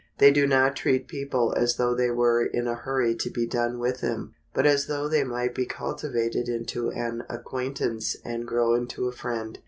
They 0.17 0.31
do 0.31 0.47
not 0.47 0.75
treat 0.75 1.07
people 1.07 1.53
as 1.55 1.75
though 1.75 1.93
they 1.93 2.09
were 2.09 2.43
in 2.43 2.65
a 2.67 2.73
hurry 2.73 3.13
to 3.13 3.29
be 3.29 3.45
done 3.45 3.77
with 3.77 4.01
them, 4.01 4.33
but 4.51 4.65
as 4.65 4.87
though 4.87 5.07
they 5.07 5.23
might 5.23 5.53
be 5.53 5.67
cultivated 5.67 6.49
into 6.49 6.89
an 6.89 7.23
acquaintance 7.29 8.15
and 8.25 8.47
grow 8.47 8.73
into 8.73 9.07
a 9.07 9.11
friend. 9.11 9.59